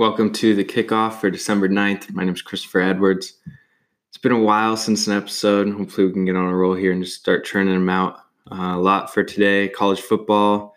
[0.00, 2.10] Welcome to the kickoff for December 9th.
[2.14, 3.34] My name is Christopher Edwards.
[4.08, 5.70] It's been a while since an episode.
[5.70, 8.16] Hopefully, we can get on a roll here and just start churning them out.
[8.50, 10.74] Uh, a lot for today college football,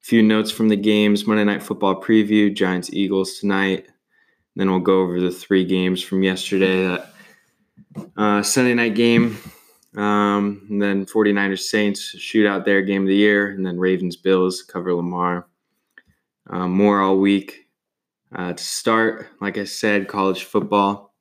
[0.00, 3.88] a few notes from the games, Monday Night Football preview, Giants Eagles tonight.
[4.54, 6.86] Then we'll go over the three games from yesterday.
[6.86, 7.12] That
[8.16, 9.36] uh, Sunday night game,
[9.96, 14.62] um, and then 49ers Saints shootout there, game of the year, and then Ravens Bills
[14.62, 15.48] cover Lamar.
[16.48, 17.66] Uh, more all week.
[18.34, 21.14] Uh, to start, like I said, college football.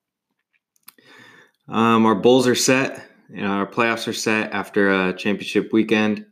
[1.68, 3.06] Um, our bowls are set.
[3.30, 6.26] You know, our playoffs are set after a championship weekend.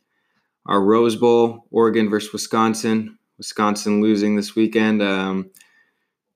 [0.66, 3.17] Our Rose Bowl, Oregon versus Wisconsin.
[3.38, 5.02] Wisconsin losing this weekend.
[5.02, 5.49] Um,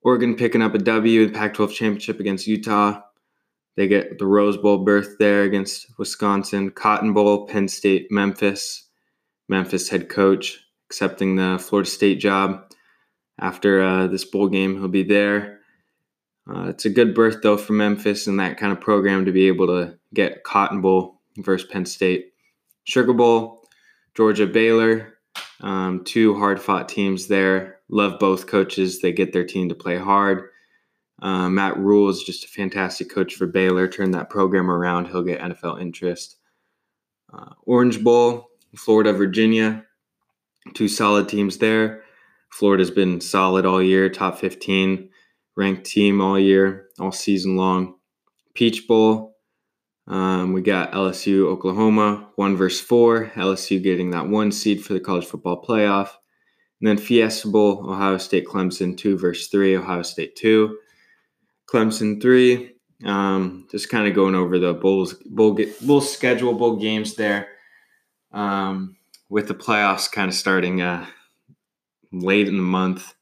[0.02, 3.00] Oregon picking up a W in Pac 12 championship against Utah.
[3.76, 6.70] They get the Rose Bowl berth there against Wisconsin.
[6.70, 8.88] Cotton Bowl, Penn State, Memphis.
[9.48, 12.71] Memphis head coach accepting the Florida State job
[13.42, 14.78] after uh, this bowl game.
[14.78, 15.58] He'll be there.
[16.48, 19.48] Uh, it's a good berth though for Memphis and that kind of program to be
[19.48, 22.32] able to get Cotton Bowl versus Penn State.
[22.84, 23.64] Sugar Bowl,
[24.14, 25.18] Georgia Baylor,
[25.60, 27.80] um, two hard fought teams there.
[27.88, 29.00] Love both coaches.
[29.00, 30.48] They get their team to play hard.
[31.20, 33.86] Uh, Matt Rhule is just a fantastic coach for Baylor.
[33.86, 36.36] Turn that program around, he'll get NFL interest.
[37.32, 39.84] Uh, Orange Bowl, Florida, Virginia,
[40.74, 42.01] two solid teams there.
[42.52, 45.08] Florida's been solid all year, top 15
[45.56, 47.94] ranked team all year, all season long.
[48.54, 49.32] Peach Bowl,
[50.06, 53.30] um, we got LSU, Oklahoma, one versus four.
[53.34, 56.10] LSU getting that one seed for the college football playoff.
[56.80, 59.76] And then Fiesta Bowl, Ohio State, Clemson, two versus three.
[59.76, 60.78] Ohio State two,
[61.66, 62.74] Clemson three.
[63.04, 67.48] Um, just kind of going over the Bulls, bowl, bowl schedule, bowl games there.
[68.32, 68.96] Um,
[69.28, 71.06] with the playoffs kind of starting uh,
[72.12, 73.14] late in the month.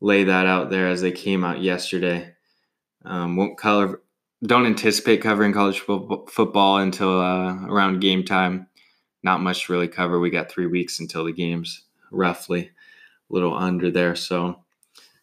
[0.00, 2.34] Lay that out there as they came out yesterday.
[3.04, 4.02] Um, won't cover.
[4.42, 8.66] Don't anticipate covering college fo- football until uh, around game time.
[9.22, 10.18] Not much to really cover.
[10.18, 12.70] We got three weeks until the games, roughly,
[13.30, 14.14] a little under there.
[14.14, 14.60] So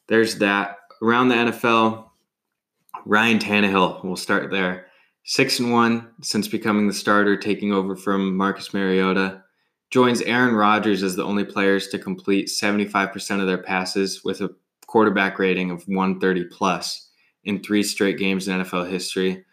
[0.07, 0.77] there's that.
[1.01, 2.09] Around the NFL,
[3.05, 4.03] Ryan Tannehill.
[4.03, 4.87] We'll start there.
[5.23, 9.43] Six and one since becoming the starter, taking over from Marcus Mariota
[9.89, 14.49] joins Aaron Rodgers as the only players to complete 75% of their passes with a
[14.87, 17.09] quarterback rating of 130 plus
[17.43, 19.45] in three straight games in NFL history.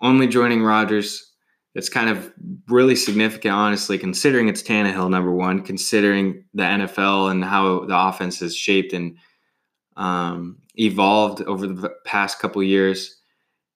[0.00, 1.32] Only joining Rodgers,
[1.74, 2.32] it's kind of
[2.68, 8.40] really significant, honestly, considering it's Tannehill, number one, considering the NFL and how the offense
[8.40, 9.16] has shaped and
[9.96, 13.20] um, evolved over the past couple years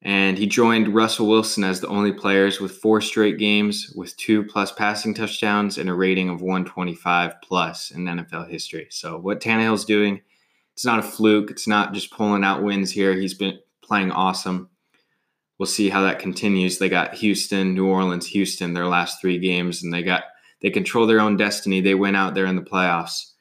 [0.02, 4.44] and he joined Russell Wilson as the only players with four straight games with two
[4.44, 8.86] plus passing touchdowns and a rating of 125 plus in NFL history.
[8.90, 10.20] So what Tannehill's doing,
[10.74, 11.50] it's not a fluke.
[11.50, 13.14] It's not just pulling out wins here.
[13.14, 14.70] He's been playing awesome.
[15.58, 16.78] We'll see how that continues.
[16.78, 20.24] They got Houston, New Orleans, Houston their last three games, and they got
[20.60, 21.80] they control their own destiny.
[21.80, 23.32] They went out there in the playoffs.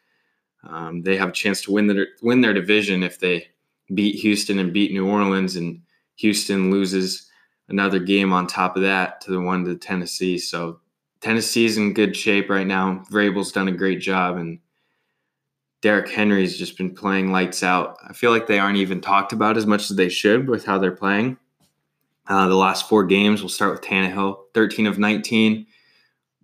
[0.67, 3.49] Um, they have a chance to win their win their division if they
[3.93, 5.83] beat Houston and beat New Orleans and
[6.17, 7.29] Houston loses
[7.69, 10.37] another game on top of that to the one to Tennessee.
[10.37, 10.79] So
[11.21, 13.03] Tennessee's in good shape right now.
[13.11, 14.59] Vrabel's done a great job, and
[15.81, 17.97] Derrick Henry's just been playing lights out.
[18.07, 20.77] I feel like they aren't even talked about as much as they should with how
[20.77, 21.37] they're playing.
[22.27, 25.65] Uh, the last four games, we'll start with Tannehill 13 of 19,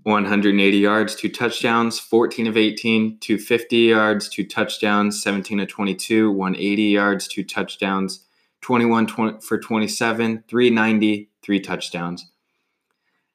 [0.03, 6.83] 180 yards, two touchdowns, 14 of 18, 250 yards, two touchdowns, 17 of 22, 180
[6.83, 8.25] yards, two touchdowns,
[8.63, 12.31] 21 20, for 27, 390, three touchdowns.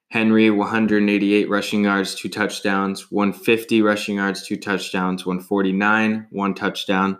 [0.09, 7.19] Henry, 188 rushing yards, two touchdowns, 150 rushing yards, two touchdowns, 149, one touchdown,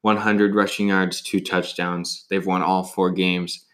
[0.00, 2.24] 100 rushing yards, two touchdowns.
[2.30, 3.66] They've won all four games.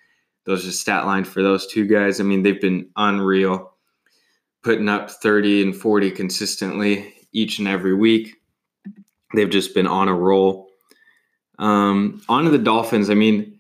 [0.44, 2.20] Those are stat line for those two guys.
[2.20, 3.74] I mean, they've been unreal,
[4.64, 8.34] putting up 30 and 40 consistently each and every week.
[9.34, 10.66] They've just been on a roll.
[11.60, 13.08] Um, on to the Dolphins.
[13.08, 13.57] I mean,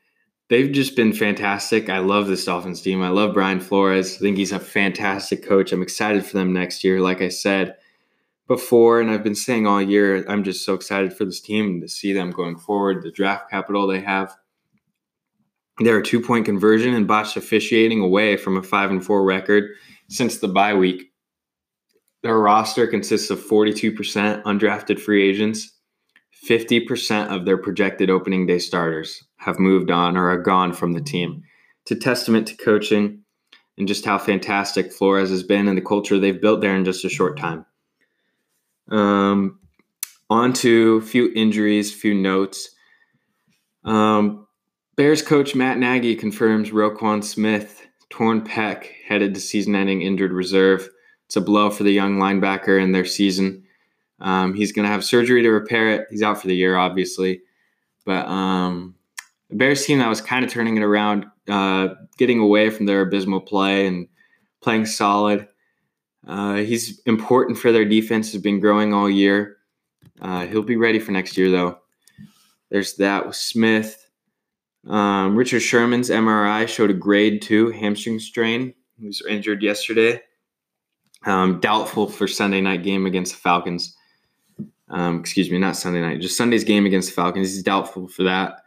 [0.48, 1.88] they've just been fantastic.
[1.88, 3.02] I love this Dolphins team.
[3.02, 4.16] I love Brian Flores.
[4.16, 5.72] I think he's a fantastic coach.
[5.72, 7.00] I'm excited for them next year.
[7.00, 7.76] Like I said
[8.46, 11.88] before, and I've been saying all year, I'm just so excited for this team to
[11.88, 14.34] see them going forward, the draft capital they have.
[15.80, 19.70] They're a two point conversion and botched officiating away from a five and four record
[20.08, 21.12] since the bye week.
[22.22, 25.77] Their roster consists of 42% undrafted free agents
[26.46, 31.00] 50% of their projected opening day starters have moved on or are gone from the
[31.00, 31.42] team.
[31.82, 33.22] It's a testament to coaching
[33.76, 37.04] and just how fantastic Flores has been and the culture they've built there in just
[37.04, 37.64] a short time.
[38.90, 39.58] Um,
[40.30, 42.70] on to a few injuries, few notes.
[43.84, 44.46] Um,
[44.96, 50.88] Bears coach Matt Nagy confirms Roquan Smith torn pec headed to season-ending injured reserve.
[51.26, 53.64] It's a blow for the young linebacker in their season.
[54.20, 56.08] Um, he's going to have surgery to repair it.
[56.10, 57.42] He's out for the year, obviously.
[58.04, 58.94] But um,
[59.50, 63.40] Bears team that was kind of turning it around, uh, getting away from their abysmal
[63.40, 64.08] play and
[64.60, 65.48] playing solid.
[66.26, 68.32] Uh, he's important for their defense.
[68.32, 69.56] Has been growing all year.
[70.20, 71.78] Uh, he'll be ready for next year, though.
[72.70, 74.08] There's that with Smith.
[74.86, 78.74] Um, Richard Sherman's MRI showed a grade two hamstring strain.
[78.98, 80.20] He was injured yesterday.
[81.24, 83.96] Um, doubtful for Sunday night game against the Falcons.
[84.90, 87.54] Um, excuse me, not Sunday night, just Sunday's game against the Falcons.
[87.54, 88.62] He's doubtful for that.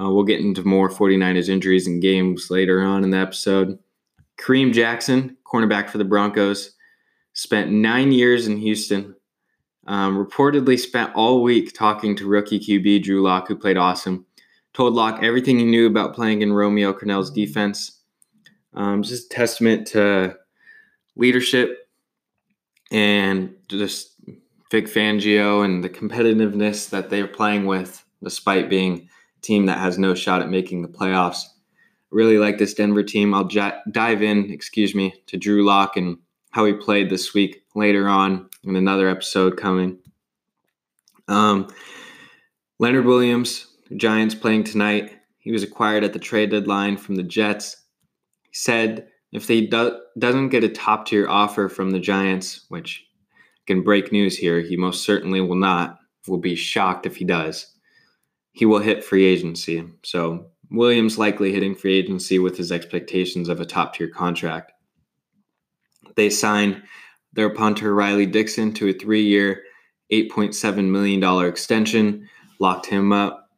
[0.00, 3.78] Uh, we'll get into more 49ers injuries and games later on in the episode.
[4.38, 6.74] Kareem Jackson, cornerback for the Broncos,
[7.34, 9.14] spent nine years in Houston.
[9.86, 14.24] Um, reportedly spent all week talking to rookie QB Drew Lock, who played awesome.
[14.72, 18.00] Told Lock everything he knew about playing in Romeo Crennel's defense.
[18.72, 20.36] Um, just testament to
[21.16, 21.88] leadership
[22.92, 24.14] and just
[24.70, 29.98] Vic Fangio and the competitiveness that they're playing with, despite being a team that has
[29.98, 31.42] no shot at making the playoffs.
[32.10, 33.34] Really like this Denver team.
[33.34, 36.18] I'll j- dive in, excuse me, to Drew Lock and
[36.50, 39.98] how he played this week later on in another episode coming.
[41.28, 41.68] Um,
[42.78, 45.12] Leonard Williams, Giants playing tonight.
[45.38, 47.76] He was acquired at the trade deadline from the Jets.
[48.42, 53.06] He said if they do, doesn't get a top tier offer from the Giants, which
[53.66, 55.98] can break news here, he most certainly will not.
[56.28, 57.74] Will be shocked if he does.
[58.52, 59.86] He will hit free agency.
[60.02, 64.72] So Williams likely hitting free agency with his expectations of a top tier contract.
[66.16, 66.82] They signed
[67.32, 69.62] their punter Riley Dixon to a three year,
[70.12, 72.28] $8.7 million extension,
[72.58, 73.48] locked him up.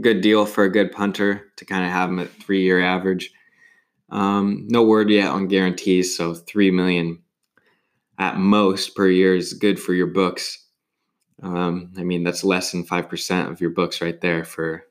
[0.00, 3.30] Good deal for a good punter to kind of have him at three year average.
[4.10, 7.22] Um, no word yet on guarantees, so three million
[8.18, 10.64] at most per year is good for your books.
[11.42, 14.84] Um, I mean, that's less than five percent of your books right there for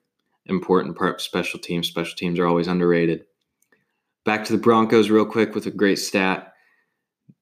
[0.46, 1.88] important part special teams.
[1.88, 3.26] Special teams are always underrated.
[4.26, 6.54] Back to the Broncos real quick with a great stat.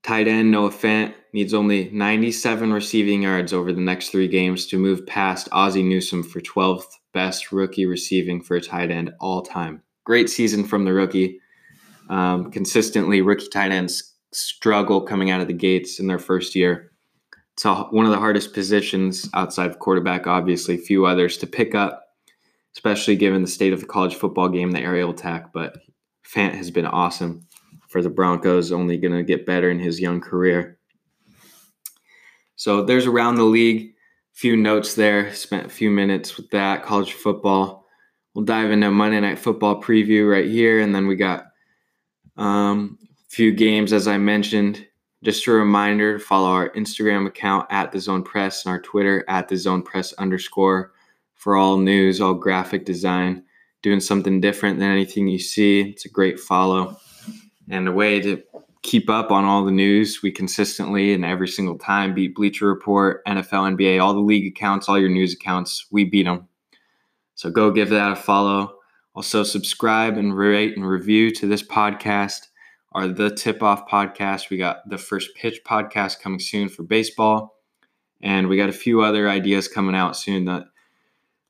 [0.03, 4.77] Tight end Noah Fant needs only 97 receiving yards over the next three games to
[4.77, 9.81] move past Ozzie Newsome for 12th best rookie receiving for a tight end all time.
[10.03, 11.39] Great season from the rookie.
[12.09, 16.91] Um, consistently, rookie tight ends struggle coming out of the gates in their first year.
[17.53, 22.03] It's one of the hardest positions outside of quarterback, obviously, few others to pick up,
[22.75, 25.53] especially given the state of the college football game, the aerial attack.
[25.53, 25.77] But
[26.25, 27.47] Fant has been awesome
[27.89, 30.80] for the Broncos, only going to get better in his young career.
[32.56, 33.94] So there's around the league,
[34.31, 35.31] few notes there.
[35.33, 37.85] Spent a few minutes with that college football.
[38.33, 41.45] We'll dive into Monday Night Football preview right here, and then we got
[42.35, 42.97] um,
[43.33, 44.85] few games, as I mentioned.
[45.24, 49.25] Just a reminder to follow our Instagram account at the Zone Press and our Twitter
[49.27, 50.91] at the Zone Press underscore
[51.33, 53.44] for all news, all graphic design,
[53.81, 55.81] doing something different than anything you see.
[55.81, 56.97] It's a great follow
[57.69, 58.44] and a way to
[58.83, 60.21] keep up on all the news.
[60.21, 64.88] We consistently and every single time beat Bleacher Report, NFL, NBA, all the league accounts,
[64.88, 65.88] all your news accounts.
[65.89, 66.47] We beat them.
[67.33, 68.75] So go give that a follow.
[69.16, 72.47] Also, subscribe and rate and review to this podcast
[72.94, 74.50] are the tip off podcast.
[74.50, 77.57] We got the first pitch podcast coming soon for baseball.
[78.21, 80.45] And we got a few other ideas coming out soon.
[80.45, 80.66] That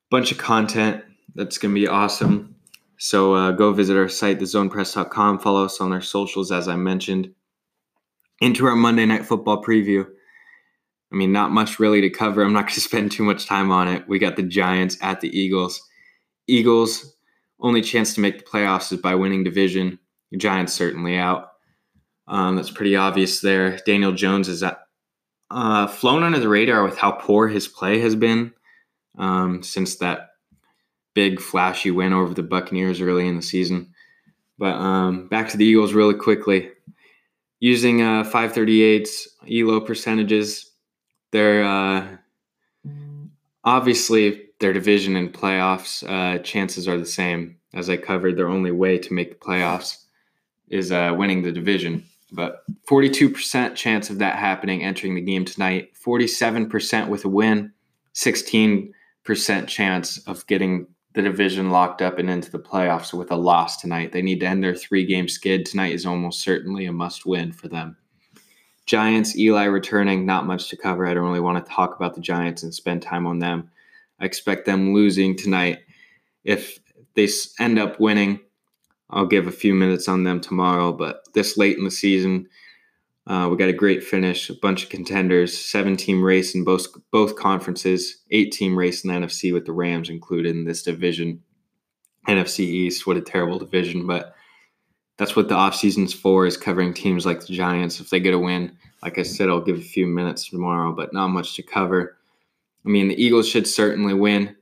[0.09, 1.03] bunch of content
[1.35, 2.55] that's going to be awesome.
[2.97, 5.39] So uh, go visit our site, thezonepress.com.
[5.39, 7.33] Follow us on our socials, as I mentioned.
[8.41, 10.05] Into our Monday Night Football preview.
[11.11, 12.41] I mean, not much really to cover.
[12.41, 14.07] I'm not going to spend too much time on it.
[14.07, 15.81] We got the Giants at the Eagles.
[16.47, 17.15] Eagles
[17.59, 19.99] only chance to make the playoffs is by winning division.
[20.37, 21.51] Giants certainly out.
[22.27, 23.77] Um, that's pretty obvious there.
[23.85, 24.79] Daniel Jones is at,
[25.51, 28.53] uh, flown under the radar with how poor his play has been
[29.17, 30.29] um, since that
[31.13, 33.93] big flashy win over the Buccaneers early in the season.
[34.57, 36.71] But um, back to the Eagles really quickly.
[37.59, 40.71] Using uh, 538's ELO percentages,
[41.31, 42.17] they're uh,
[43.63, 47.57] obviously their division and playoffs uh, chances are the same.
[47.73, 50.02] As I covered, their only way to make the playoffs
[50.73, 52.03] is uh, winning the division.
[52.31, 57.71] But 42% chance of that happening entering the game tonight, 47% with a win,
[58.15, 58.91] 16%
[59.67, 64.11] chance of getting the division locked up and into the playoffs with a loss tonight.
[64.11, 65.65] They need to end their three game skid.
[65.65, 67.97] Tonight is almost certainly a must win for them.
[68.87, 71.05] Giants, Eli returning, not much to cover.
[71.05, 73.69] I don't really want to talk about the Giants and spend time on them.
[74.19, 75.79] I expect them losing tonight
[76.43, 76.79] if
[77.13, 78.39] they end up winning,
[79.13, 80.91] I'll give a few minutes on them tomorrow.
[80.91, 82.47] But this late in the season,
[83.27, 86.87] uh, we got a great finish, a bunch of contenders, seven team race in both
[87.11, 91.41] both conferences, eight team race in the NFC with the Rams included in this division.
[92.27, 94.33] NFC East, what a terrible division, but
[95.17, 97.99] that's what the off season's for is covering teams like the Giants.
[97.99, 101.13] If they get a win, like I said, I'll give a few minutes tomorrow, but
[101.13, 102.17] not much to cover.
[102.85, 104.55] I mean, the Eagles should certainly win.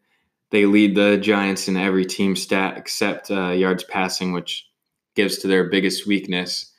[0.51, 4.69] They lead the Giants in every team stat except uh, yards passing, which
[5.15, 6.71] gives to their biggest weakness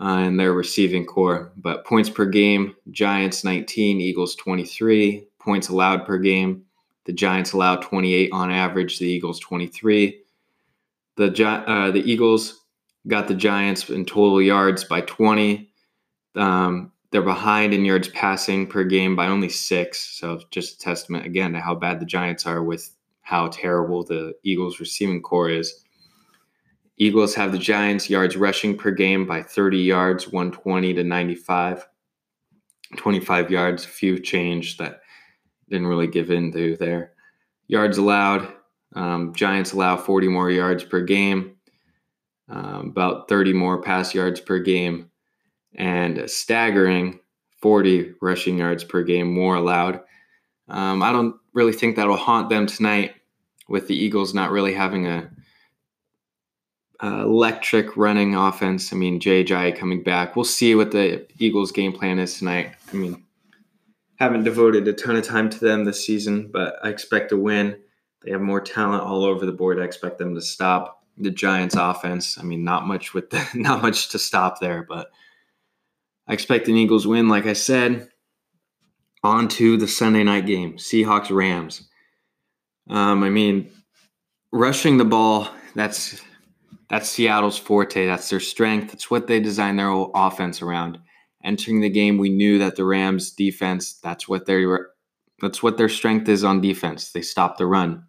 [0.00, 1.52] uh, in their receiving corps.
[1.56, 5.26] But points per game, Giants 19, Eagles 23.
[5.38, 6.64] Points allowed per game,
[7.04, 10.20] the Giants allow 28 on average, the Eagles 23.
[11.16, 12.64] The, uh, the Eagles
[13.06, 15.70] got the Giants in total yards by 20.
[16.34, 20.00] Um, they're behind in yards passing per game by only six.
[20.18, 22.90] So just a testament again to how bad the Giants are with
[23.24, 25.82] how terrible the Eagles receiving corps is.
[26.96, 31.88] Eagles have the Giants yards rushing per game by 30 yards, 120 to 95.
[32.96, 35.00] 25 yards, a few change that
[35.68, 37.12] didn't really give into there.
[37.66, 38.52] Yards allowed,
[38.94, 41.56] um, Giants allow 40 more yards per game,
[42.48, 45.10] um, about 30 more pass yards per game,
[45.74, 47.18] and a staggering
[47.60, 50.02] 40 rushing yards per game more allowed.
[50.68, 53.14] Um, I don't really think that'll haunt them tonight
[53.68, 55.30] with the Eagles not really having a
[57.02, 58.92] uh, electric running offense.
[58.92, 60.36] I mean, JJ coming back.
[60.36, 62.74] We'll see what the Eagles' game plan is tonight.
[62.92, 63.24] I mean,
[64.16, 67.78] haven't devoted a ton of time to them this season, but I expect a win.
[68.22, 69.80] They have more talent all over the board.
[69.80, 72.38] I expect them to stop the Giants' offense.
[72.38, 75.10] I mean, not much with the, not much to stop there, but
[76.26, 77.28] I expect an Eagles win.
[77.28, 78.08] Like I said,
[79.24, 81.88] on to the Sunday night game, Seahawks Rams.
[82.88, 83.70] Um, I mean,
[84.52, 86.20] rushing the ball, that's
[86.90, 88.06] that's Seattle's forte.
[88.06, 88.92] That's their strength.
[88.92, 90.98] That's what they designed their whole offense around.
[91.42, 94.90] Entering the game, we knew that the Rams defense, that's what their
[95.40, 97.10] that's what their strength is on defense.
[97.12, 98.04] They stop the run.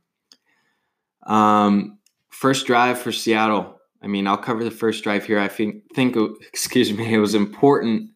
[1.26, 1.98] Um,
[2.30, 3.80] first drive for Seattle.
[4.04, 5.40] I mean, I'll cover the first drive here.
[5.40, 8.10] I think think excuse me, it was important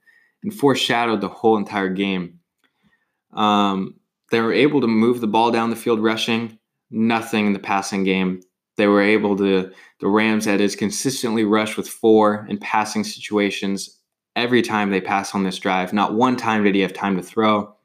[0.43, 2.38] and foreshadowed the whole entire game.
[3.33, 3.95] Um,
[4.31, 6.57] they were able to move the ball down the field rushing,
[6.91, 8.41] nothing in the passing game.
[8.77, 13.99] They were able to, the Rams, that is, consistently rush with four in passing situations
[14.35, 15.91] every time they pass on this drive.
[15.91, 17.75] Not one time did he have time to throw.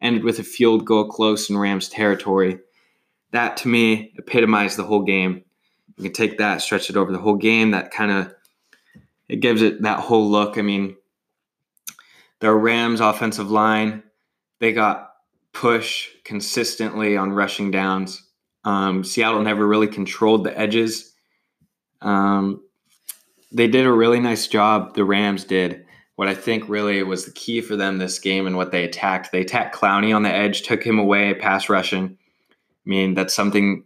[0.00, 2.60] Ended with a field goal close in Rams territory.
[3.32, 5.42] That to me epitomized the whole game.
[5.96, 7.72] You can take that, stretch it over the whole game.
[7.72, 8.32] That kind of
[9.28, 10.56] it gives it that whole look.
[10.56, 10.96] I mean,
[12.38, 14.04] the Rams offensive line,
[14.60, 15.10] they got
[15.52, 18.22] push consistently on rushing downs.
[18.64, 21.14] Um, Seattle never really controlled the edges.
[22.00, 22.62] Um,
[23.50, 24.94] they did a really nice job.
[24.94, 25.84] The Rams did.
[26.16, 29.32] What I think really was the key for them this game and what they attacked.
[29.32, 32.18] They attacked Clowney on the edge, took him away, pass rushing.
[32.50, 33.84] I mean, that's something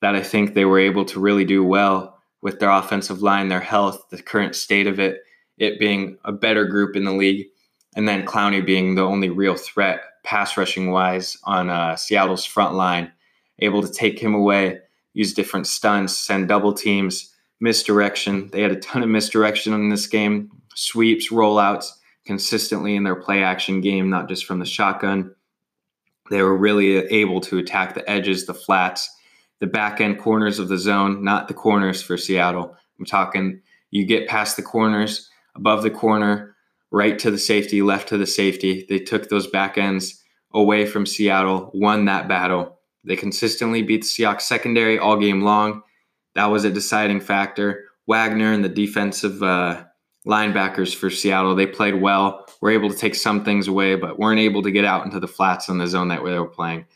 [0.00, 3.60] that I think they were able to really do well with their offensive line, their
[3.60, 5.20] health, the current state of it,
[5.58, 7.46] it being a better group in the league,
[7.94, 12.74] and then Clowney being the only real threat pass rushing wise on uh, Seattle's front
[12.74, 13.12] line,
[13.60, 14.80] able to take him away,
[15.12, 18.48] use different stunts, send double teams, misdirection.
[18.50, 21.90] They had a ton of misdirection in this game, sweeps, rollouts
[22.24, 25.34] consistently in their play action game, not just from the shotgun.
[26.30, 29.10] They were really able to attack the edges, the flats,
[29.60, 32.74] the back end corners of the zone, not the corners for Seattle.
[32.98, 33.60] I'm talking
[33.90, 36.53] you get past the corners, above the corner,
[36.94, 38.86] right to the safety, left to the safety.
[38.88, 40.22] They took those back ends
[40.54, 42.78] away from Seattle, won that battle.
[43.02, 45.82] They consistently beat the Seahawks secondary all game long.
[46.36, 47.86] That was a deciding factor.
[48.06, 49.82] Wagner and the defensive uh,
[50.24, 52.46] linebackers for Seattle, they played well.
[52.60, 55.26] Were able to take some things away, but weren't able to get out into the
[55.26, 56.86] flats on the zone that way they were playing.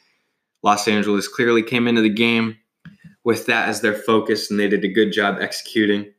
[0.63, 2.57] Los Angeles clearly came into the game
[3.25, 6.13] with that as their focus, and they did a good job executing.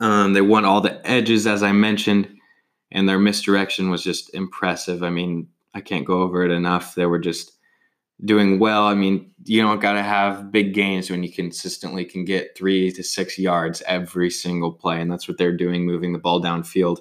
[0.00, 2.37] Um, they won all the edges, as I mentioned
[2.90, 5.02] and their misdirection was just impressive.
[5.02, 6.94] I mean, I can't go over it enough.
[6.94, 7.52] They were just
[8.24, 8.84] doing well.
[8.84, 12.90] I mean, you don't got to have big gains when you consistently can get three
[12.92, 16.98] to six yards every single play, and that's what they're doing, moving the ball downfield.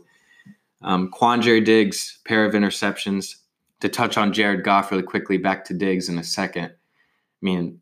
[0.81, 3.35] Um, Quandre Diggs, pair of interceptions.
[3.81, 6.65] To touch on Jared Goff really quickly, back to Diggs in a second.
[6.65, 6.71] I
[7.41, 7.79] mean,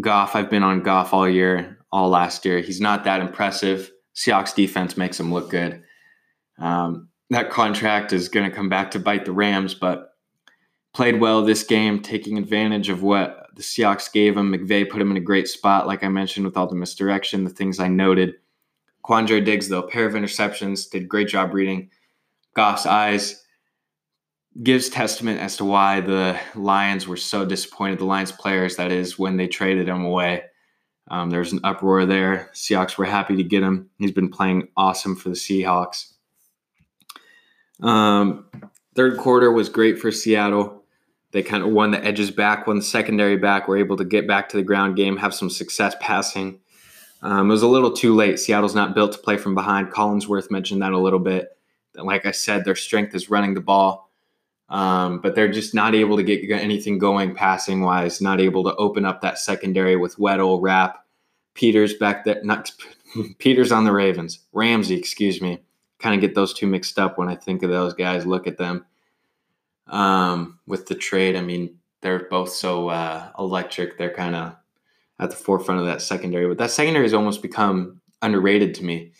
[0.00, 2.60] Goff, I've been on Goff all year, all last year.
[2.60, 3.90] He's not that impressive.
[4.14, 5.82] Seahawks defense makes him look good.
[6.58, 10.14] Um, that contract is going to come back to bite the Rams, but
[10.92, 14.52] played well this game, taking advantage of what the Seahawks gave him.
[14.52, 17.50] McVay put him in a great spot, like I mentioned, with all the misdirection, the
[17.50, 18.34] things I noted.
[19.04, 21.90] Quandre Diggs, though, pair of interceptions, did great job reading
[22.54, 23.42] Goff's eyes.
[24.62, 27.98] Gives testament as to why the Lions were so disappointed.
[27.98, 30.44] The Lions players, that is, when they traded him away.
[31.08, 32.50] Um, there was an uproar there.
[32.54, 33.90] Seahawks were happy to get him.
[33.98, 36.13] He's been playing awesome for the Seahawks.
[37.82, 38.46] Um,
[38.94, 40.84] third quarter was great for Seattle.
[41.32, 44.28] They kind of won the edges back, won the secondary back, were able to get
[44.28, 46.60] back to the ground game, have some success passing.
[47.22, 48.38] Um, it was a little too late.
[48.38, 49.90] Seattle's not built to play from behind.
[49.90, 51.58] Collinsworth mentioned that a little bit.
[51.96, 54.12] Like I said, their strength is running the ball,
[54.68, 58.20] um, but they're just not able to get anything going passing wise.
[58.20, 61.04] Not able to open up that secondary with Weddle, Rapp,
[61.54, 62.42] Peters back there.
[62.44, 62.70] Not
[63.38, 65.60] Peters on the Ravens, Ramsey, excuse me.
[66.04, 68.26] Kind of get those two mixed up when I think of those guys.
[68.26, 68.84] Look at them
[69.86, 71.34] um, with the trade.
[71.34, 73.96] I mean, they're both so uh, electric.
[73.96, 74.54] They're kind of
[75.18, 76.46] at the forefront of that secondary.
[76.46, 79.12] But that secondary has almost become underrated to me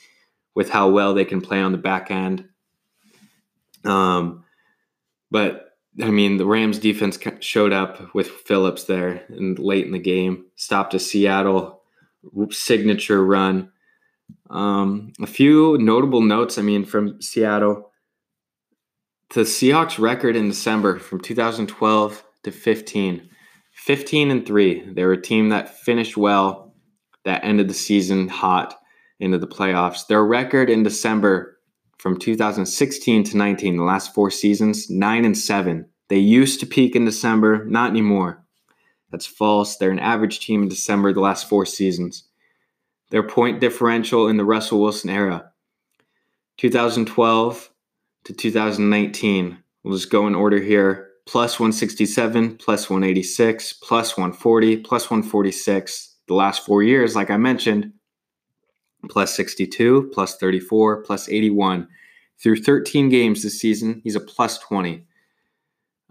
[0.55, 2.51] with how well they can play on the back end.
[3.83, 4.45] Um,
[5.31, 9.99] but I mean, the Rams defense showed up with Phillips there and late in the
[9.99, 11.81] game, stopped a Seattle
[12.51, 13.71] signature run.
[14.51, 17.91] Um, a few notable notes, I mean, from Seattle.
[19.35, 23.31] The Seahawks record in December from 2012 to 15
[23.75, 24.93] 15 and 3.
[24.93, 26.75] They were a team that finished well,
[27.25, 28.79] that ended the season hot
[29.19, 30.07] into the playoffs.
[30.07, 31.59] Their record in December
[31.99, 35.87] from 2016 to 19, the last four seasons, 9 and 7.
[36.09, 38.45] They used to peak in December, not anymore.
[39.11, 39.77] That's false.
[39.77, 42.25] They're an average team in December the last four seasons.
[43.11, 45.51] Their point differential in the Russell Wilson era
[46.59, 47.71] 2012
[48.25, 49.59] to 2019.
[49.83, 56.17] We'll just go in order here plus 167, plus 186, plus 140, plus 146.
[56.27, 57.93] The last four years, like I mentioned,
[59.09, 61.89] plus 62, plus 34, plus 81.
[62.43, 65.07] Through 13 games this season, he's a plus 20.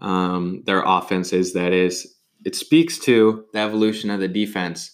[0.00, 2.16] Um, their offense is, that is.
[2.44, 4.93] It speaks to the evolution of the defense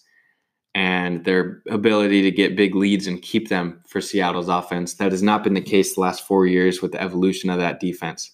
[0.74, 4.94] and their ability to get big leads and keep them for Seattle's offense.
[4.94, 7.80] That has not been the case the last four years with the evolution of that
[7.80, 8.30] defense.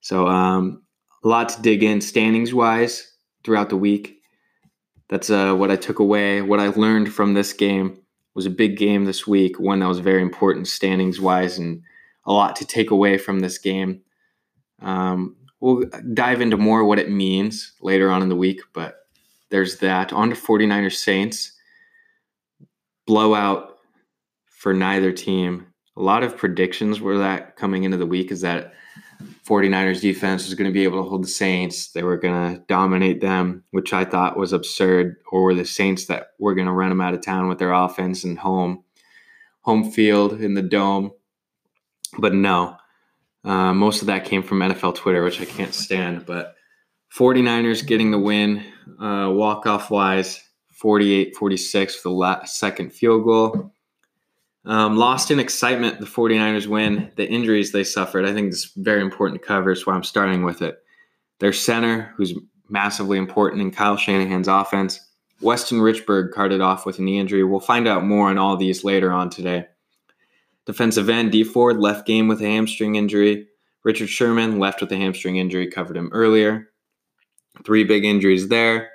[0.00, 0.82] So um,
[1.24, 3.10] a lot to dig in standings wise
[3.44, 4.20] throughout the week.
[5.08, 6.42] That's uh, what I took away.
[6.42, 7.98] What I learned from this game
[8.34, 11.82] was a big game this week, one that was very important standings wise, and
[12.26, 14.02] a lot to take away from this game.
[14.82, 18.96] Um, we'll dive into more what it means later on in the week, but
[19.50, 20.12] there's that.
[20.12, 21.52] On to 49ers Saints.
[23.06, 23.78] Blowout
[24.46, 25.66] for neither team.
[25.96, 28.74] A lot of predictions were that coming into the week is that
[29.46, 31.92] 49ers defense was going to be able to hold the Saints.
[31.92, 35.16] They were going to dominate them, which I thought was absurd.
[35.30, 37.72] Or were the Saints that were going to run them out of town with their
[37.72, 38.84] offense and home
[39.60, 41.10] home field in the dome.
[42.18, 42.76] But no,
[43.44, 46.26] uh, most of that came from NFL Twitter, which I can't stand.
[46.26, 46.54] But
[47.16, 48.64] 49ers getting the win,
[49.00, 50.42] uh, walk off wise,
[50.84, 53.72] 48 46 for the last second field goal.
[54.66, 57.10] Um, lost in excitement, the 49ers win.
[57.16, 59.72] The injuries they suffered, I think is very important to cover.
[59.72, 60.76] That's why I'm starting with it.
[61.38, 62.34] Their center, who's
[62.68, 65.00] massively important in Kyle Shanahan's offense,
[65.40, 67.44] Weston Richburg carted off with a knee injury.
[67.44, 69.64] We'll find out more on all these later on today.
[70.66, 73.48] Defensive end Dee Ford left game with a hamstring injury.
[73.84, 76.68] Richard Sherman left with a hamstring injury, covered him earlier.
[77.64, 78.90] Three big injuries there.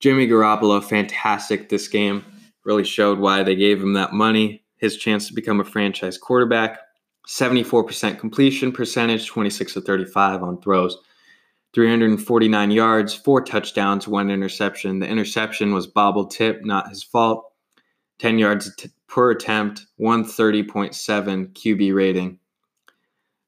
[0.00, 2.24] Jimmy Garoppolo, fantastic this game.
[2.64, 6.78] Really showed why they gave him that money his chance to become a franchise quarterback.
[7.26, 10.98] 74% completion percentage, 26 of 35 on throws,
[11.72, 14.98] 349 yards, four touchdowns, one interception.
[14.98, 17.50] The interception was bobble tip, not his fault.
[18.18, 22.38] 10 yards t- per attempt, 130.7 QB rating.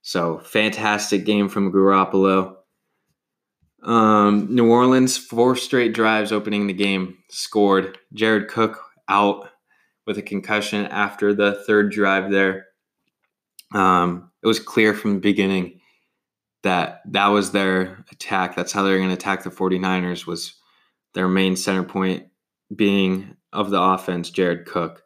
[0.02, 2.55] So fantastic game from Garoppolo.
[3.86, 7.98] Um, New Orleans, four straight drives opening the game, scored.
[8.12, 9.48] Jared Cook out
[10.06, 12.66] with a concussion after the third drive there.
[13.72, 15.80] Um, it was clear from the beginning
[16.62, 18.56] that that was their attack.
[18.56, 20.54] That's how they're going to attack the 49ers was
[21.14, 22.26] their main center point
[22.74, 25.02] being of the offense, Jared Cook.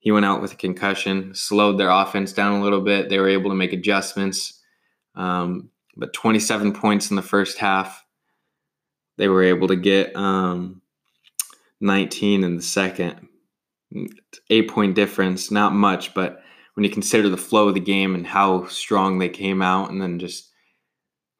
[0.00, 3.08] He went out with a concussion, slowed their offense down a little bit.
[3.08, 4.60] They were able to make adjustments.
[5.14, 8.04] Um, but 27 points in the first half.
[9.16, 10.82] They were able to get um,
[11.80, 13.28] 19 in the second
[14.50, 16.42] eight point difference, not much, but
[16.74, 20.00] when you consider the flow of the game and how strong they came out, and
[20.00, 20.50] then just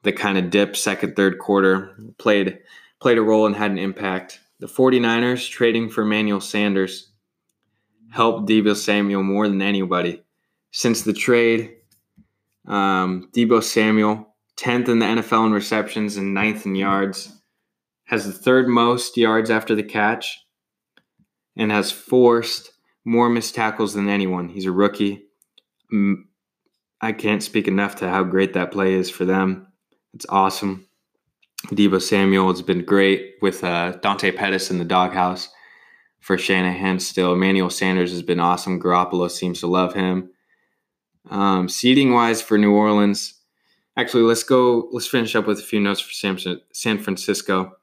[0.02, 2.58] the kind of dip second, third quarter, played
[3.00, 4.40] played a role and had an impact.
[4.58, 7.12] The 49ers trading for Emmanuel Sanders
[8.10, 10.22] helped Deebo Samuel more than anybody.
[10.70, 11.74] Since the trade,
[12.66, 17.35] um, Deebo Samuel, 10th in the NFL in receptions and 9th in yards,
[18.06, 20.44] has the third most yards after the catch,
[21.56, 22.72] and has forced
[23.04, 24.48] more missed tackles than anyone.
[24.48, 25.24] He's a rookie.
[27.00, 29.68] I can't speak enough to how great that play is for them.
[30.14, 30.88] It's awesome.
[31.68, 35.48] Deebo Samuel has been great with uh, Dante Pettis in the doghouse
[36.20, 37.32] for Shanahan still.
[37.32, 38.80] Emmanuel Sanders has been awesome.
[38.80, 40.30] Garoppolo seems to love him.
[41.30, 43.34] Um, seating wise for New Orleans,
[43.96, 44.88] actually, let's go.
[44.92, 47.75] Let's finish up with a few notes for San Francisco.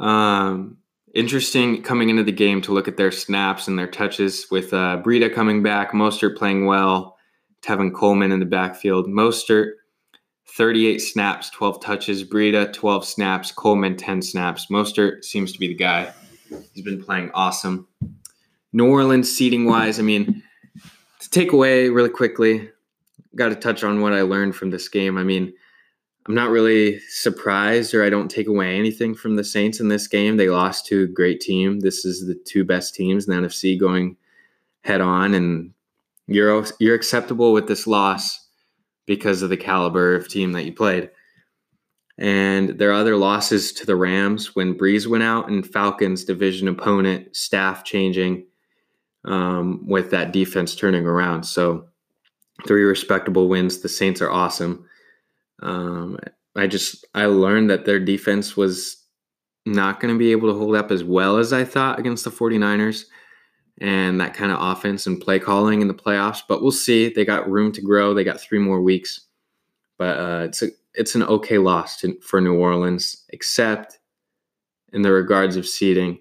[0.00, 0.78] Um,
[1.14, 5.00] interesting coming into the game to look at their snaps and their touches with uh,
[5.04, 7.16] Breida coming back, Mostert playing well,
[7.62, 9.06] Tevin Coleman in the backfield.
[9.06, 9.72] Mostert,
[10.56, 12.24] 38 snaps, 12 touches.
[12.24, 13.52] Breida, 12 snaps.
[13.52, 14.66] Coleman, 10 snaps.
[14.66, 16.12] Mostert seems to be the guy.
[16.72, 17.86] He's been playing awesome.
[18.72, 20.42] New Orleans seating wise, I mean,
[21.20, 22.70] to take away really quickly,
[23.34, 25.18] got to touch on what I learned from this game.
[25.18, 25.52] I mean,
[26.26, 30.06] I'm not really surprised or I don't take away anything from the Saints in this
[30.06, 30.36] game.
[30.36, 31.80] They lost to a great team.
[31.80, 34.16] This is the two best teams in the NFC going
[34.82, 35.72] head on and
[36.26, 38.46] you're you're acceptable with this loss
[39.06, 41.10] because of the caliber of team that you played.
[42.18, 46.68] And there are other losses to the Rams when Brees went out and Falcons division
[46.68, 48.46] opponent staff changing
[49.24, 51.44] um, with that defense turning around.
[51.44, 51.88] So
[52.66, 53.78] three respectable wins.
[53.78, 54.84] The Saints are awesome.
[55.60, 56.18] Um,
[56.56, 58.96] I just I learned that their defense was
[59.66, 62.30] not going to be able to hold up as well as I thought against the
[62.30, 63.04] 49ers
[63.80, 66.40] and that kind of offense and play calling in the playoffs.
[66.46, 67.12] But we'll see.
[67.12, 68.14] They got room to grow.
[68.14, 69.22] They got three more weeks.
[69.98, 73.98] But uh, it's a it's an okay loss to, for New Orleans, except
[74.92, 76.18] in the regards of seeding.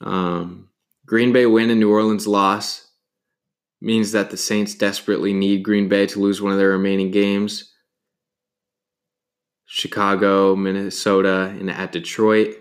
[0.00, 0.68] Um,
[1.06, 2.88] Green Bay win and New Orleans loss
[3.80, 7.73] means that the Saints desperately need Green Bay to lose one of their remaining games.
[9.74, 12.54] Chicago, Minnesota, and at Detroit.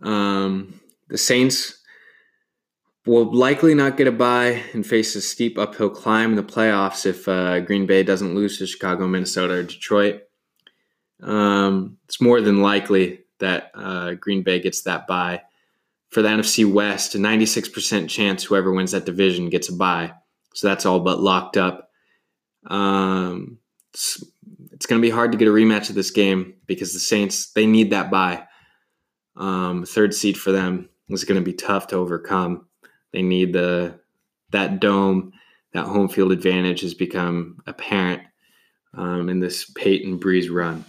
[0.00, 1.82] Um, the Saints
[3.04, 7.04] will likely not get a bye and face a steep uphill climb in the playoffs
[7.04, 10.22] if uh, Green Bay doesn't lose to Chicago, Minnesota, or Detroit.
[11.20, 15.42] Um, it's more than likely that uh, Green Bay gets that bye.
[16.10, 20.12] For the NFC West, a 96% chance whoever wins that division gets a bye.
[20.54, 21.90] So that's all but locked up.
[22.68, 23.58] Um,
[24.80, 27.52] it's, going to be hard to get a rematch of this game because the Saints,
[27.52, 28.46] they need that bye.
[29.36, 32.66] Um, third seed for them is going to be tough to overcome.
[33.12, 34.00] They need the
[34.52, 35.32] that dome,
[35.74, 38.22] that home field advantage has become apparent
[38.94, 40.84] um, in this Payton Brees run.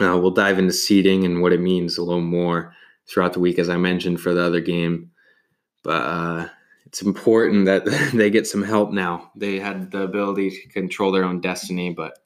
[0.00, 2.74] Uh, we'll dive into seeding and what it means a little more
[3.08, 5.10] throughout the week, as I mentioned for the other game.
[5.82, 6.48] But uh,
[6.86, 9.30] it's important that they get some help now.
[9.36, 12.18] They had the ability to control their own destiny, but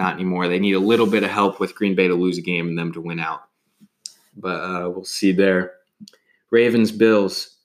[0.00, 0.48] not anymore.
[0.48, 2.78] They need a little bit of help with Green Bay to lose a game and
[2.78, 3.42] them to win out.
[4.34, 5.74] But uh, we'll see there.
[6.50, 7.58] Ravens, Bills.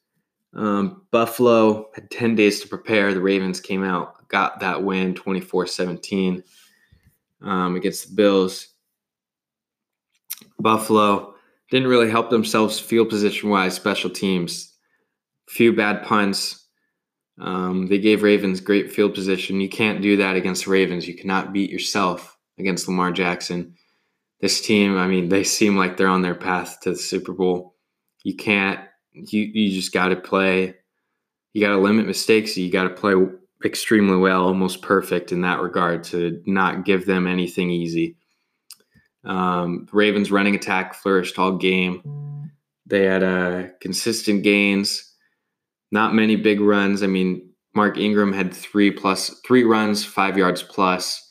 [0.54, 3.14] Um, Buffalo had 10 days to prepare.
[3.14, 6.44] The Ravens came out, got that win 24 17
[7.42, 8.68] um, against the Bills.
[10.60, 11.36] Buffalo
[11.72, 14.74] didn't really help themselves field position wise, special teams.
[15.48, 16.65] Few bad punts.
[17.40, 19.62] Um, they gave Ravens great field position.
[19.62, 21.08] You can't do that against Ravens.
[21.08, 23.76] You cannot beat yourself against Lamar Jackson.
[24.42, 27.76] This team, I mean, they seem like they're on their path to the Super Bowl.
[28.24, 28.80] You can't,
[29.14, 30.76] you, you just got to play.
[31.54, 32.58] You got to limit mistakes.
[32.58, 33.16] You got to play
[33.64, 38.18] extremely well, almost perfect in that regard to not give them anything easy.
[39.24, 42.52] Um, Ravens running attack flourished all game.
[42.86, 45.15] They had uh, consistent gains,
[45.96, 47.02] not many big runs.
[47.02, 51.22] I mean, Mark Ingram had three plus three runs, five yards plus.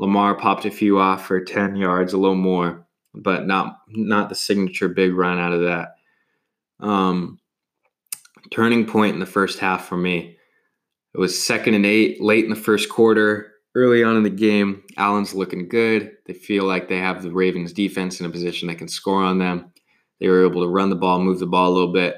[0.00, 4.34] Lamar popped a few off for ten yards, a little more, but not not the
[4.34, 5.94] signature big run out of that.
[6.80, 7.38] Um,
[8.50, 10.36] turning point in the first half for me.
[11.14, 14.82] It was second and eight, late in the first quarter early on in the game,
[14.96, 16.12] Allen's looking good.
[16.26, 19.38] They feel like they have the Ravens defense in a position that can score on
[19.38, 19.72] them.
[20.20, 22.16] They were able to run the ball, move the ball a little bit.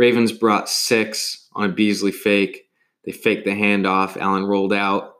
[0.00, 2.70] Ravens brought six on a Beasley fake.
[3.04, 4.16] They faked the handoff.
[4.16, 5.12] Allen rolled out,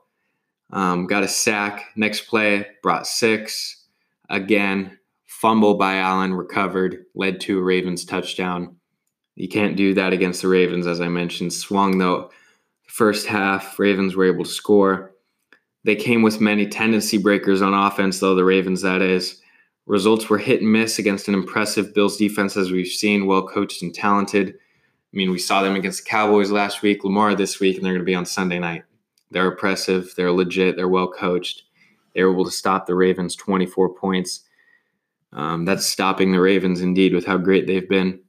[0.71, 1.85] um, got a sack.
[1.95, 3.85] Next play, brought six.
[4.31, 8.75] Again, fumble by Allen, recovered, led to a Ravens touchdown.
[9.35, 11.53] You can't do that against the Ravens, as I mentioned.
[11.53, 12.31] Swung though,
[12.87, 15.13] first half, Ravens were able to score.
[15.83, 19.39] They came with many tendency breakers on offense, though, the Ravens, that is.
[19.85, 23.83] Results were hit and miss against an impressive Bills defense, as we've seen, well coached
[23.83, 24.55] and talented.
[25.13, 27.93] I mean, we saw them against the Cowboys last week, Lamar this week, and they're
[27.93, 28.83] going to be on Sunday night.
[29.29, 30.13] They're oppressive.
[30.15, 31.63] they're legit, they're well coached.
[32.13, 34.41] They were able to stop the Ravens 24 points.
[35.33, 38.19] Um, that's stopping the Ravens indeed with how great they've been.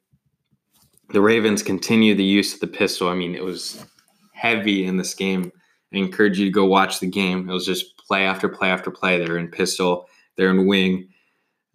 [1.11, 3.09] The Ravens continue the use of the pistol.
[3.09, 3.85] I mean, it was
[4.33, 5.51] heavy in this game.
[5.93, 7.49] I encourage you to go watch the game.
[7.49, 9.19] It was just play after play after play.
[9.19, 11.09] They're in pistol, they're in wing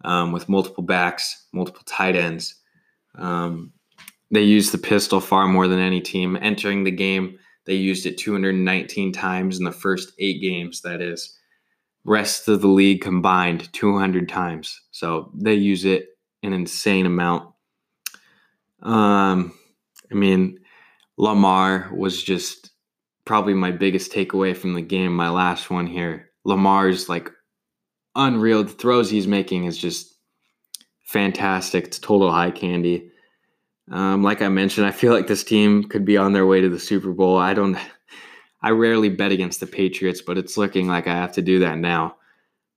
[0.04, 2.56] um, with multiple backs, multiple tight ends.
[3.14, 3.72] Um,
[4.30, 6.36] they used the pistol far more than any team.
[6.40, 11.38] Entering the game, they used it 219 times in the first eight games, that is
[12.04, 14.80] rest of the league combined 200 times.
[14.90, 16.08] So they use it
[16.42, 17.52] an insane amount.
[18.82, 19.52] Um,
[20.10, 20.58] I mean,
[21.16, 22.70] Lamar was just
[23.24, 25.14] probably my biggest takeaway from the game.
[25.14, 27.30] My last one here, Lamar's like
[28.14, 28.64] unreal.
[28.64, 30.14] The throws he's making is just
[31.04, 31.86] fantastic.
[31.86, 33.10] It's total high candy.
[33.90, 36.68] Um, like I mentioned, I feel like this team could be on their way to
[36.68, 37.36] the Super Bowl.
[37.36, 37.78] I don't.
[38.60, 41.78] I rarely bet against the Patriots, but it's looking like I have to do that
[41.78, 42.16] now.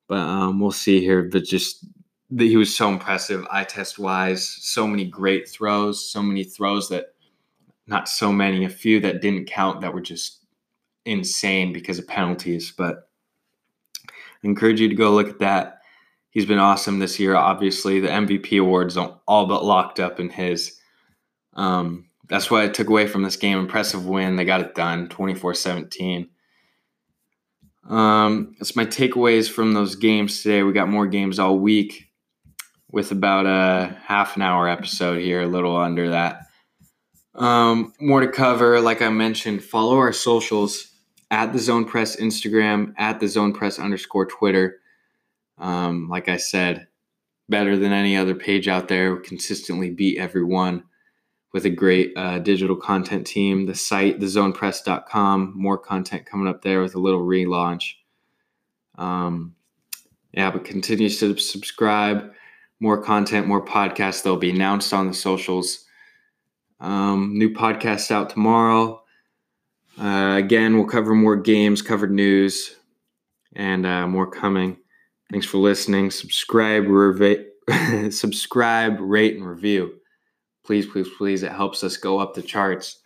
[0.08, 1.24] But um, we'll see here.
[1.24, 1.86] But just
[2.30, 4.48] the, he was so impressive, eye test wise.
[4.48, 7.14] So many great throws, so many throws that
[7.88, 10.46] not so many, a few that didn't count that were just
[11.06, 12.72] insane because of penalties.
[12.72, 13.10] But
[14.10, 15.80] I encourage you to go look at that.
[16.30, 17.36] He's been awesome this year.
[17.36, 20.80] Obviously, the MVP awards are all but locked up in his.
[21.54, 23.58] Um, that's what I took away from this game.
[23.58, 24.38] Impressive win.
[24.38, 26.30] They got it done 24 17.
[27.90, 30.64] Um, that's my takeaways from those games today.
[30.64, 32.10] We got more games all week
[32.90, 36.42] with about a half an hour episode here, a little under that.
[37.36, 38.80] Um, more to cover.
[38.82, 40.88] Like I mentioned, follow our socials
[41.32, 44.80] at the Zone Press Instagram, at the Zone Press underscore Twitter.
[45.58, 46.88] Um, like I said,
[47.50, 49.18] better than any other page out there.
[49.18, 50.84] Consistently beat everyone
[51.54, 53.66] with a great uh, digital content team.
[53.66, 57.94] The site, thezonepress.com, more content coming up there with a little relaunch.
[58.98, 59.56] Um,
[60.32, 62.32] yeah, but continue to subscribe.
[62.80, 64.24] More content, more podcasts.
[64.24, 65.86] They'll be announced on the socials.
[66.80, 69.04] Um, new podcast out tomorrow.
[70.00, 72.76] Uh, again, we'll cover more games, cover news,
[73.56, 74.78] and uh, more coming.
[75.30, 76.12] Thanks for listening.
[76.12, 76.86] Subscribe,
[78.10, 80.01] subscribe, rate, and review
[80.66, 81.44] please, please, please.
[81.44, 83.00] It helps us go up the charts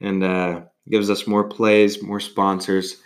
[0.00, 2.96] and uh, gives us more plays, more sponsors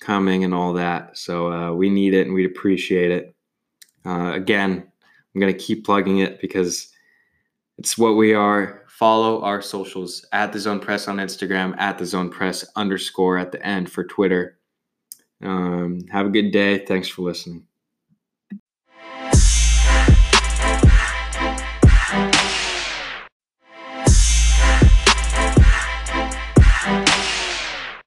[0.00, 1.16] coming, and all that.
[1.16, 3.34] So uh, we need it and we'd appreciate it.
[4.04, 4.86] Uh, again,
[5.34, 6.92] I'm going to keep plugging it because
[7.78, 8.82] it's what we are.
[8.88, 13.50] Follow our socials at the Zone Press on Instagram, at the Zone Press underscore at
[13.50, 14.58] the end for Twitter.
[15.42, 16.84] Um, have a good day.
[16.84, 17.66] Thanks for listening.